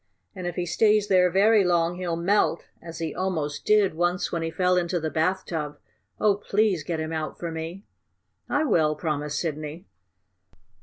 And 0.33 0.47
if 0.47 0.55
he 0.55 0.65
stays 0.65 1.09
there 1.09 1.29
very 1.29 1.63
long 1.63 1.97
he'll 1.97 2.15
melt, 2.15 2.65
as 2.81 2.97
he 2.97 3.13
almost 3.13 3.65
did 3.67 3.93
once 3.93 4.31
when 4.31 4.41
he 4.41 4.49
fell 4.49 4.75
into 4.75 4.99
the 4.99 5.11
bathtub. 5.11 5.77
Oh, 6.19 6.37
please 6.37 6.83
get 6.83 6.99
him 6.99 7.13
out 7.13 7.37
for 7.37 7.51
me." 7.51 7.85
"I 8.49 8.63
will!" 8.63 8.95
promised 8.95 9.37
Sidney. 9.39 9.85